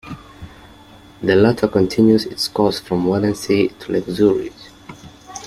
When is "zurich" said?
4.07-4.51